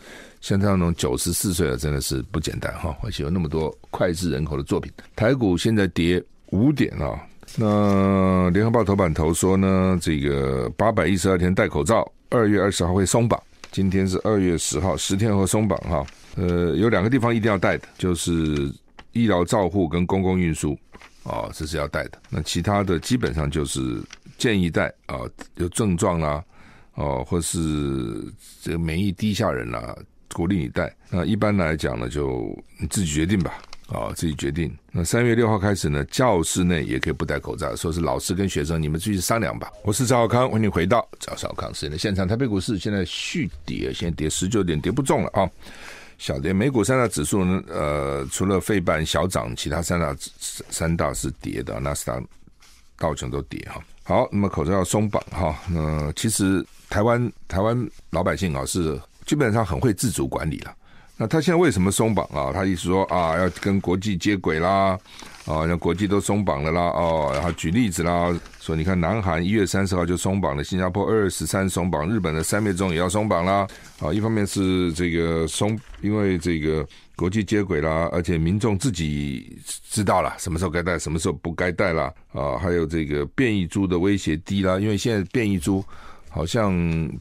[0.42, 4.92] 像他那种九十四岁了，真的是不简单哈，而且有那么多脍炙人口的作品。
[5.16, 7.22] 台股现在跌五点啊，
[7.56, 13.42] 那联合报头版头说呢，这个八百一十二天戴口罩，二月二十号会松绑。
[13.72, 16.06] 今天是二月十号，十天后松绑哈。
[16.36, 18.74] 呃，有两个地方一定要戴的，就是
[19.12, 20.78] 医疗照护跟公共运输
[21.24, 22.20] 哦，这是要戴的。
[22.30, 24.02] 那其他的基本上就是。
[24.38, 25.20] 建议戴啊，
[25.58, 26.44] 有症状啦，
[26.96, 28.26] 哦，或是
[28.60, 29.96] 这个免疫低下人啦，
[30.34, 30.92] 鼓励你戴。
[31.12, 33.54] 那一般来讲呢，就你自己决定吧，
[33.90, 34.76] 啊，自己决定。
[34.92, 39.72] 那三月六号开始呢，教室内也可以不戴口罩，说是老师跟学生，你们自己商量吧。
[39.84, 42.28] 我是赵少康，欢迎你回到赵少康时间的现场。
[42.28, 45.48] 台北股市现在续跌，现在跌十九点，跌不重了啊，
[46.22, 46.54] 小跌。
[46.54, 50.16] 美股三大指数呢，呃，除了费半小涨，其他三大
[50.70, 52.22] 三大是跌的，纳斯达
[52.96, 53.82] 道琼都跌哈。
[54.04, 55.58] 好，那么口罩要松绑哈。
[55.68, 60.72] 那其实台湾台湾老百姓啊是基本上很会自主管理了。
[61.18, 62.52] 那他现在为什么松绑啊？
[62.54, 64.96] 他意思说啊，要跟国际接轨啦，
[65.46, 73.68] 啊，像国际都松绑了啦，哦，然后举例子啦，说你看南韩一月三十号就松绑了，新加坡二月十三松绑，日本的三月中也要松绑啦。
[74.00, 76.86] 啊，一方面是这个松，因为这个。
[77.14, 79.56] 国际接轨啦，而且民众自己
[79.92, 82.12] 知道了什么时候该戴，什么时候不该戴啦。
[82.34, 85.86] 啊，还有这个变异株的威胁低啦，因为现在变异株
[86.30, 86.74] 好像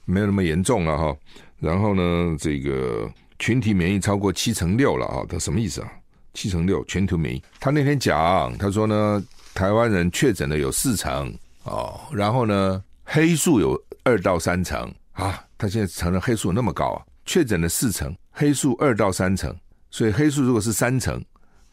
[0.06, 1.14] 没有那么严重了哈。
[1.58, 5.92] 然后呢，这个群体免疫超过七成六了啊，这什么意思啊？
[6.34, 7.42] 七成六全体免疫。
[7.58, 9.22] 他那天讲，他说呢，
[9.54, 15.44] 台湾人确诊的有四成哦，然后呢，黑数有二到三成啊。
[15.58, 19.54] 他现在承认黑数那么高啊，确诊的四成，黑数二到三成。
[19.90, 21.22] 所以黑数如果是三成，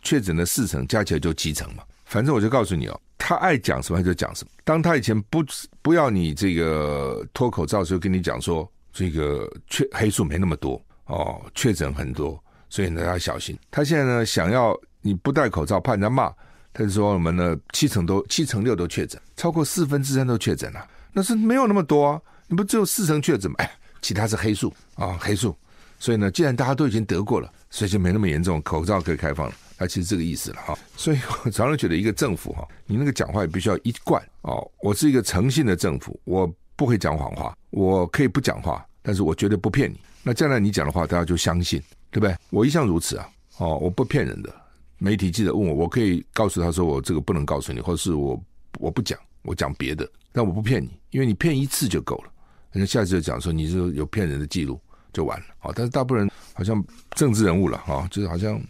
[0.02, 1.84] 确诊的四成加起来就七成嘛。
[2.04, 4.52] 反正我就告诉你哦，他爱讲什么他就讲什么。
[4.64, 5.44] 当他以前不
[5.82, 13.58] 不要你这个脱口罩的时候，跟你讲说这个确黑数没那么多哦，确诊很多，所以呢要小心。
[13.72, 16.30] 他现在呢想要你不戴口罩，怕人家骂，
[16.74, 23.56] 他就说我们呢七成都七成六都确诊，超过四分之三都确诊了，那是没有那么多啊，你不只有四成确诊吗？
[23.60, 25.56] 哎，其他是黑数啊、黑数。
[26.00, 29.56] 所以呢，既然大家都已经得过了，所以就没那么严重，口罩可以开放了。
[29.80, 30.78] 那其实这个意思了哈。
[30.96, 34.70] 所以我常常觉得，一个政府哈，你那个讲话也必须要一贯哦。
[34.84, 40.00] 我是一个诚信的政府，我不会讲谎话，我可以不讲话，但是我绝对不骗你。
[40.22, 42.36] 那将来你讲的话，大家就相信，对不对？
[42.50, 43.30] 我一向如此啊。
[43.58, 44.54] 哦，我不骗人的。
[44.98, 48.42] 媒体记者问我，我可以告诉他说，我这个不能告诉你，或者是我
[48.80, 52.32] 我不讲，我讲别的，但我不骗你，因为你骗一次就够了。
[52.72, 54.80] 人家下次就讲说你是有骗人的记录。
[55.14, 55.72] 就完了啊！
[55.76, 56.84] 但是大部分人好像
[57.16, 58.62] 政治人物了啊，就是好像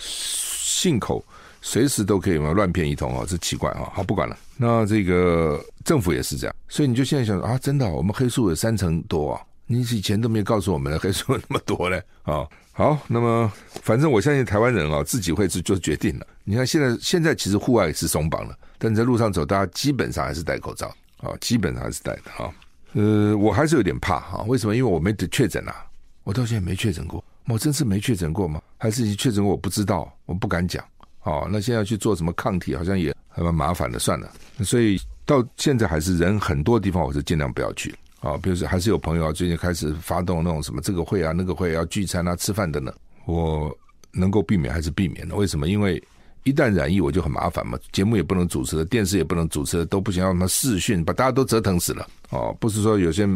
[0.00, 1.24] 信口
[1.60, 3.92] 随时都可以嘛乱骗一通啊，这奇怪啊！
[3.94, 4.36] 好，不管了。
[4.56, 9.42] 那这个政府也是这样，所以你就现在想啊，真的，我们黑数有三成多啊！
[9.66, 12.44] 你以前都没有告诉我们的黑数那么多嘞啊！
[12.76, 13.50] 好，那么
[13.82, 16.26] 反正我相信台湾人啊，自己会做做决定了。
[16.42, 22.50] 你看现在现在其实户外是松绑了，但在路上走，大家基本上还是戴口罩啊，基本上还是戴的啊。
[22.94, 24.74] 呃，我还是有点怕哈，为什么？
[24.74, 25.86] 因为我没得确诊啊，
[26.24, 28.60] 我到现在没确诊过，我真是没确诊过吗？
[28.76, 29.52] 还是已经确诊过？
[29.52, 30.84] 我不知道，我不敢讲。
[31.22, 34.00] 哦，那现在去做什么抗体，好像也还蛮麻烦的。
[34.00, 34.28] 算了，
[34.64, 38.36] 所以到现在还是人很多地方，我是尽量不要去啊。
[38.42, 42.92] 比如说，还是有朋友啊，最近开始发动那种什么这个会啊、那个会要聚餐啊、吃饭等等，
[43.26, 43.70] 我
[44.10, 45.36] 能够避免还是避免的。
[45.36, 45.68] 为什么？
[45.68, 46.02] 因为。
[46.46, 52.54] 一旦染疫，我就很麻烦嘛，节目也不能主持，电视也不能主持，都不行，要什么视讯，把大家都折腾死了哦。
[52.60, 53.26] 不是说有些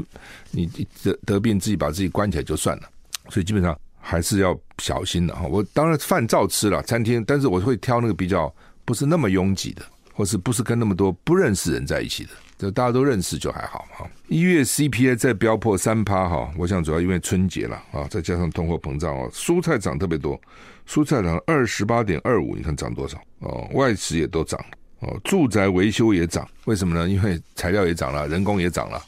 [0.50, 0.66] 你
[1.02, 2.82] 得得病自己把自己关起来就算了，
[3.30, 5.46] 所以基本上还是要小心的哈。
[5.46, 14.04] 我当然饭照吃了，餐厅，但是我会挑那个比较不是那么拥挤的，或是不是跟那么多不认识人在一起的，就大家都认识就还好哈。
[14.26, 20.38] 一月 CPI 再飙破三趴哈，我想主要因为春节了啊，再加上通货膨胀哦，蔬菜涨特别多。
[20.86, 23.18] 蔬菜涨二十八点二五，你看涨多少？
[23.40, 24.58] 哦，外食也都涨
[25.00, 27.08] 哦，住宅维修也涨，为什么呢？
[27.08, 29.02] 因为材料也涨了，人工也涨了，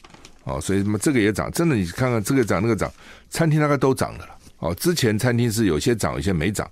[0.44, 2.92] 哦，所以什么这个也涨，真的你看看这个涨那个涨，
[3.30, 4.36] 餐厅大概都涨的了。
[4.58, 6.70] 哦，之前餐厅是有些涨，有些没涨，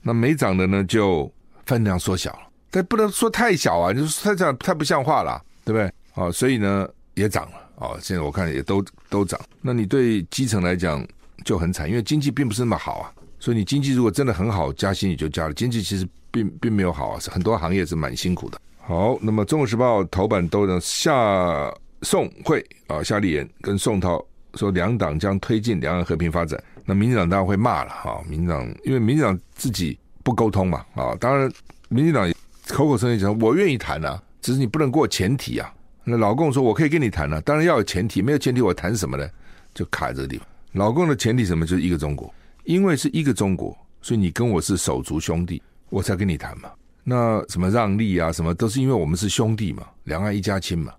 [0.00, 1.30] 那没涨的呢就
[1.66, 5.92] 分量缩小了，但不能说太小啊，就是太这样太不像话了，对不对？
[6.14, 9.40] 啊，所以呢也涨了，啊，现在我看也都都涨。
[9.60, 11.06] 那你对基层来讲
[11.44, 13.12] 就很惨，因为经济并不是那么好啊。
[13.40, 15.52] 所以你经济如果真的很好，加薪你就加了。
[15.54, 18.58] 经济其实并并没有好啊，很多行业是蛮辛苦的。
[18.78, 21.72] 好，那么《中国时报》头版都能夏
[22.02, 24.24] 宋会啊，夏立言跟宋涛
[24.54, 26.62] 说两党将推进两岸和平发展。
[26.86, 31.50] 那民进党当然会骂了哈，民进党因为民进党自己不沟通嘛啊，当然
[31.88, 32.30] 民进党
[32.68, 35.72] 口口声声讲我愿意谈啊，只是你不能给我前提啊。
[36.04, 39.28] 那老共说我可以跟你谈啊，当然要有前提，没有前提我谈什么呢？
[39.72, 40.46] 就卡这个地方。
[40.72, 41.66] 老共的前提什么？
[41.66, 42.32] 就是一个中国。
[42.64, 46.70] 因为是一个中国，所以你跟我是手足兄弟，我才跟你谈嘛。
[47.02, 50.92] 那什么让利啊，什么都是因为我们是兄弟嘛，两岸一家亲嘛，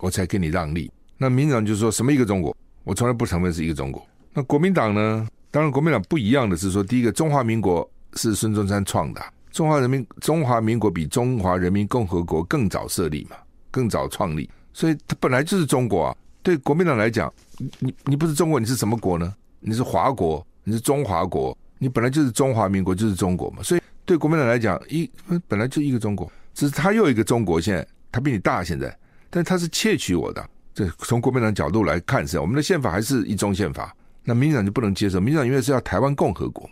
[0.00, 0.90] 我才跟你让利。
[1.18, 4.02] 那民进党就说什么一个中国，我从来不承认是一个中国。
[4.32, 5.28] 那国民党呢？
[5.50, 13.36] 当然国民党不一样的是说，第一个中华民国是孙中山创的，中华人民中华民国比中华人民共和国更早设立嘛，
[13.72, 16.16] 更早创立，所以它本来就是中国啊。
[16.44, 17.32] 对国民党来讲，
[17.80, 19.34] 你你不是中国，你是什么国呢？
[19.58, 20.46] 你是华国。
[20.64, 23.64] 你是中华国，你本来就是中华民国，就是中国嘛。
[23.64, 25.10] 所以对国民党来讲，一
[25.48, 27.60] 本来就一个中国，只是他又一个中国。
[27.60, 28.96] 现在他比你大，现在，
[29.28, 30.48] 但他是窃取我的。
[30.72, 33.92] 这从国民党角度来看是，我们的宪法还是一中宪法。
[34.22, 36.70] 那民进党就不能接受，民进党因为是要台湾共和国。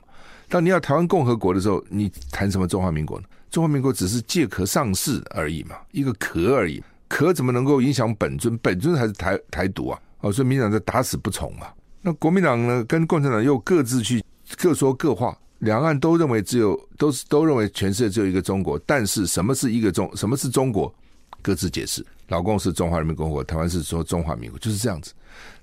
[0.48, 3.26] 当你要台湾共和国的时候，你谈什么中华民国呢？
[3.50, 6.80] 中华民国只是借壳上市而已嘛，一个壳而已。
[7.10, 8.56] 壳怎么能够影响本尊？
[8.58, 10.00] 本尊还是台台独啊？
[10.20, 11.66] 哦，所以民党在打死不从嘛。
[12.00, 14.24] 那国民党呢，跟共产党又各自去
[14.56, 20.94] 各说各话，两岸都认为只有都是都认为全世界只有一个中国，但是什么是一个中，什么是中国，
[21.42, 22.06] 各自解释。
[22.28, 25.12] 老共是中华人民共和国，台湾是说中华民国，就是这样子。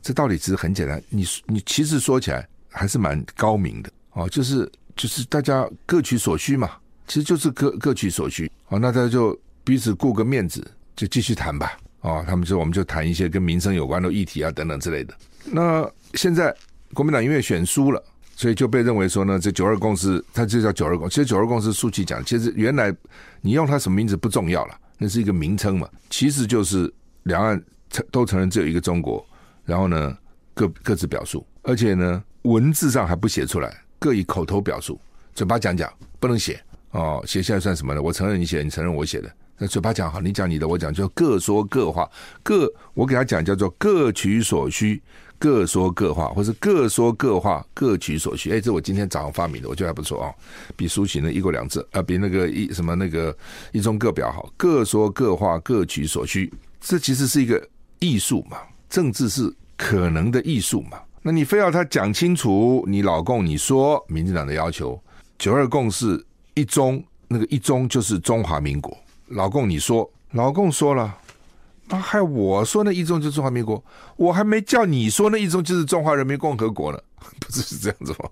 [0.02, 6.72] 这道理其实很简单，你你其实说起来还是蛮高明的哦，就是就是大家各取所需嘛，
[7.08, 8.52] 其实就是各各取所需。
[8.68, 10.66] 哦，那大家就彼此顾个面子，
[10.98, 11.78] 就继续谈吧。
[12.02, 15.14] 哦，他们说我们就谈一些跟民生有关的议题啊，等等之类的。
[15.46, 16.54] 那现在
[16.94, 18.04] 国民党因为选输了，
[18.36, 21.16] 所以就被认为说呢，这九二共识，它就叫九二共识。
[21.16, 22.94] 其实九二共识，书记讲，其实原来
[23.42, 25.90] 你用它什么名字不重要了，那是一个名称嘛。
[26.10, 26.92] 其实就是
[27.24, 29.26] 两岸承都承认只有一个中国，
[29.66, 30.18] 然后呢
[30.54, 35.00] 各各自表述，而且呢文字上还不写出来，各以口头表述，
[35.34, 38.02] 嘴巴讲讲，不能写哦，写下来算什么呢？
[38.02, 39.30] 我承认你写，你承认我写的。
[39.58, 42.08] 那嘴巴讲好，你讲你的，我讲就各说各话，
[42.44, 45.02] 各我给他讲叫做各取所需，
[45.40, 48.52] 各说各话，或是各说各话，各取所需。
[48.52, 50.32] 哎，这我今天早上发明的，我觉得还不错啊，
[50.76, 53.36] 比苏洵的一国两制啊，比那个一什么那个
[53.72, 54.48] 一中各表好。
[54.56, 58.58] 各说各话，各取所需，这其实是一个艺术嘛，
[58.90, 61.00] 政治是可能的艺术嘛。
[61.24, 65.02] 那你非要他讲清楚，你老共你说民进党的要求，
[65.40, 68.96] 九二共识一中，那个一中就是中华民国。
[69.28, 71.18] 老共，你说，老共说了，
[71.88, 73.84] 那还我说那一中就是中华民国，
[74.16, 77.00] 我还没叫你说那一中就是中华人民共和国呢，
[77.40, 78.30] 不是是这样子吗？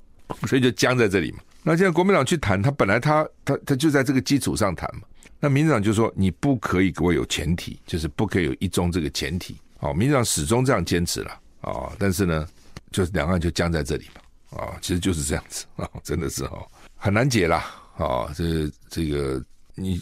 [0.48, 1.39] 所以就僵在这里嘛。
[1.64, 5.02] 那现在国民党去谈，他本来他他他就在这个基础上谈嘛。
[5.39, 9.56] 那民进党就说你不可以给我有前提，就是不可以有一中这个前提。
[9.80, 11.32] 哦，民进党始终这样坚持了
[11.62, 12.48] 啊、哦，但是呢，
[12.91, 14.60] 就是两岸就僵在这里嘛。
[14.60, 16.66] 啊、哦，其实就是这样子啊、哦，真的是、哦、
[16.96, 17.58] 很难解啦。
[17.98, 19.43] 啊、哦，这这个
[19.76, 20.02] 你。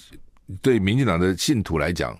[0.61, 2.17] 对民进党的信徒来讲，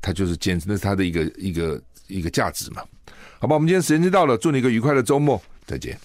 [0.00, 2.82] 他就是简直，那是他的一个一个一个价值嘛。
[3.38, 5.98] 好吧，我们今天时间就到了，祝你一个愉快的周末，再见。